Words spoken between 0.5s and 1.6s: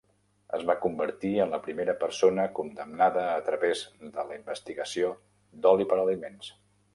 Es va convertir en la